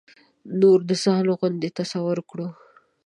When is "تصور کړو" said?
1.79-2.47